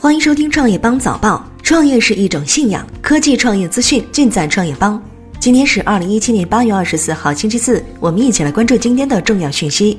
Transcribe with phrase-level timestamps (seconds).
[0.00, 1.44] 欢迎收听创业邦早报。
[1.60, 5.02] 创业是一种信仰，科技创业资讯尽在创业邦。
[5.40, 7.84] 今天是二零一七年八月二十四号，星期四。
[7.98, 9.98] 我们一起来关注今天的重要讯息。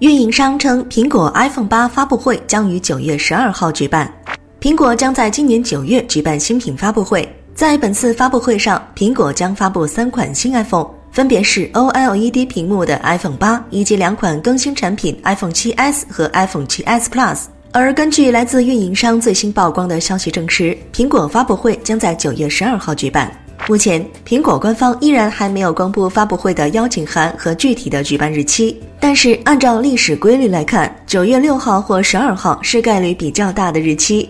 [0.00, 4.12] 运营商称，苹果 iPhone 八发布会将于九月十二号举办。
[4.60, 17.44] 苹果将在今年九月举办新品发布会，在本次发布会上，苹果将发布三款新 iPhone，分别是 OLED 屏幕的 iPhone 八以及两款更新产品 iPhone 7s 和 iPhone 7s Plus。
[17.72, 23.32] 而根据来自运营商最新曝光的消息证实，苹果发布会将在九月十二号举办。
[23.68, 28.80] 目前，苹果官方依然还没有公布发布会的邀请函和具体的举办日期。
[28.98, 34.28] 但是，按照历史规律来看，九月六号或十二号是概率比较大的日期。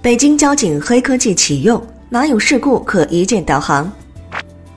[0.00, 3.90] 北京交警黑科技启用，哪有事故可一键导航？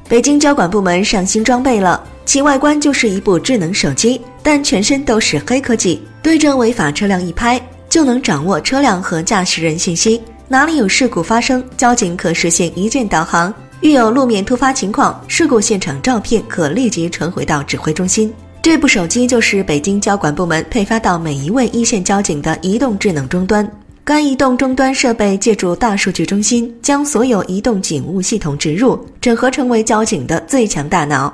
[0.09, 2.03] 北京交管部门上新装备了。
[2.23, 6.01] 其外观就是一部智能手机，但全身都是黑科技。
[6.21, 10.21] 对着违法车辆一拍，就能掌握车辆和驾驶人信息。
[10.47, 13.53] 哪里有事故发生，交警可实现一键导航。
[13.81, 18.31] 遇有路面突发情况，事故现场照片可立即传回到指挥中心。
[18.61, 23.67] 这部手机就是北京交管部门配发到每一位一线交警的移动智能终端。
[24.03, 31.33] 该移动终端设备借助大数据中心，将所有移动警务系统植入，整合成为交警的最强大脑。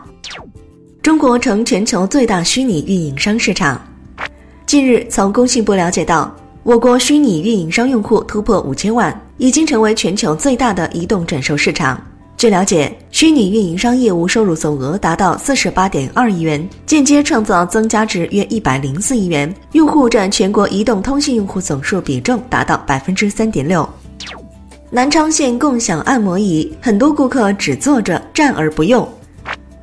[1.07, 3.81] 中国成全球最大虚拟运营商市场。
[4.65, 6.29] 近日，从工信部了解到，
[6.63, 11.97] 我国虚拟运营商用户突破五千万，已经成为全球最大的移动转售市场。
[12.35, 23.87] 据了解，虚拟运营商业务收入总额达到四十八点二亿元，间接创造增加值约一百零四亿元，用户占全国移动通信用户总数比重达到百分之三点六。
[24.89, 29.07] 南昌县共享按摩椅，很多顾客只坐着站而不用。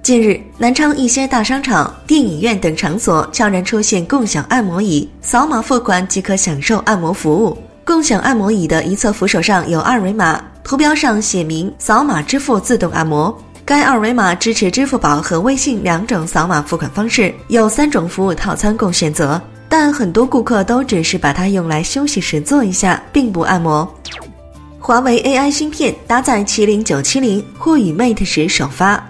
[0.04, 7.56] 近日，南昌一些大商场、电影院等场所悄然出现共享按摩椅，扫码付款即可享受按摩服务。
[7.86, 13.34] 共享按摩椅的一侧扶手上有二维码，图标上写明“扫码支付自动按摩”。
[13.64, 19.40] 该二维码支持支付宝和微信两种扫码付款方式，有三种服务套餐供选择。
[19.70, 23.90] 但很多顾客都只是把它用来休息时坐一下，并不按摩。
[24.78, 29.02] 华为 AI 芯片搭载麒麟九七零，或与 Mate 十首发。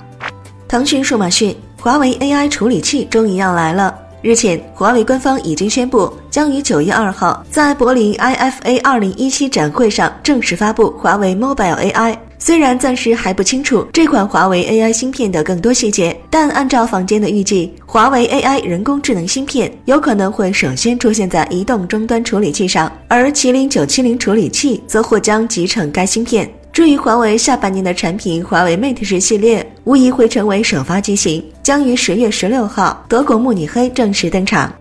[0.75, 3.97] 腾讯数码讯，华为 AI 处理器终于要来了。
[4.23, 12.19] 日前，华为官方已经宣布，将于九月二号在柏林 IFA 二零一七展会上正式发布华为 Mobile AI。
[12.41, 26.53] 虽然暂时还不清楚这款华为 AI 芯片的更多细节，但按照坊间的预计，华为 AI 人工智能芯片有可能会首先出现在移动终端处理器上，而麒麟九七零处理器则或将集成该芯片。
[26.75, 34.75] 至于华为下半年的产品，华为 Mate 十系列无疑会成为首发机型，将于十月十六号德国慕尼黑正式登场。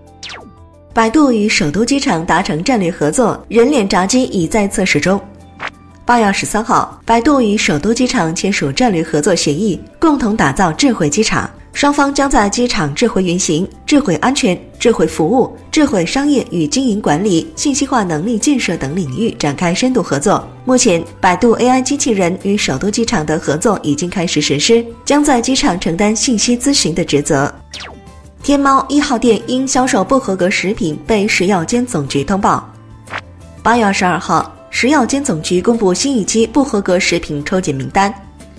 [0.91, 5.21] 百度与首都机场达成战略合作，人脸闸机已在测试中。
[6.03, 11.47] 八月二十三号，百度与首都机场签署战略合作协议，共同打造智慧机场。
[11.73, 20.47] 双方将在机场智慧运行、智慧安全、智慧服务、智慧商业与经营管理、信息化能力建设等领域展开深度合作。
[20.66, 27.53] 目前，百度 AI 机器人与首都机场的合作已经开始实施，将在机场承担信息咨询的职责。
[28.44, 32.72] 天猫一号店因销售不合格食品被食药监总局通报。
[33.63, 38.13] 八月二十二号，食药监总局公布新一期不合格食品抽检名单。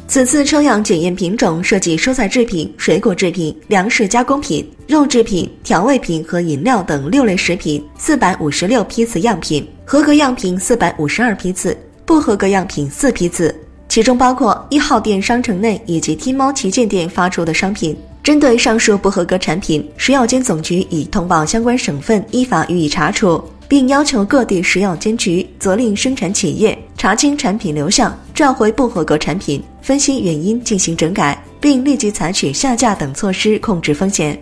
[0.07, 13.55] 此次抽样检验品种涉及蔬菜制品、水果制品、粮食加工品、肉制品、调味品和饮料等六类食品，四百五十六批次样品，合格样品四百五十二批次，不合格样品四批次，
[13.89, 17.97] 其中包括一号店商城内以及天猫旗舰店发出的商品。
[18.23, 23.43] 针对上述不合格产品，食药监总局已通报相关省份，依法予以查处。
[23.69, 34.41] 并要求各地食药监局责令生产企业查清产品流向，召回不合格产品，分析原因进行整改，并立即采取下架等措施控制风险。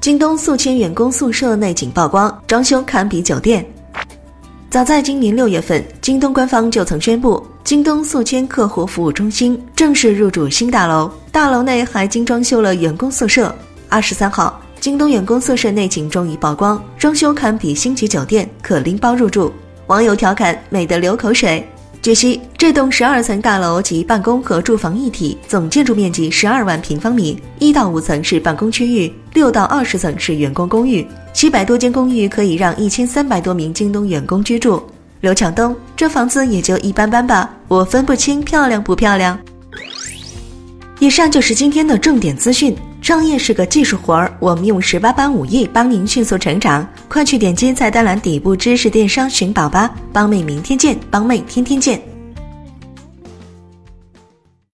[0.00, 3.64] 京东宿迁员工宿舍内景曝光，装修堪比酒店。
[4.68, 13.54] 早在今年六月份，京东官方就曾宣布，京东宿迁客户服务中心正式入驻新大楼，大楼内还精装修了员工宿舍。
[13.88, 14.58] 二十三号。
[14.82, 19.52] 京东员工宿舍内景终于曝光，装修堪比星级酒店，可拎包入住。
[19.86, 21.64] 网友调侃美得流口水。
[22.02, 34.82] 据悉，这栋十二层大楼集办公和住房一体，总建筑面积十二万平方米，一到五层是办公区域，六到二十层是员工公寓，七百多间公寓可以让一千三百多名京东员工居住。
[35.20, 39.38] 刘强东，这房子也就一般般吧，我分不清漂亮不漂亮。
[40.98, 42.76] 以上就是今天的重点资讯。
[43.02, 46.86] 创业是个技术活儿，我们用十八般武艺帮您迅速成长。
[47.08, 52.11] 快去点击菜单栏底部知识电商寻宝吧，帮妹明天见，帮妹天天见。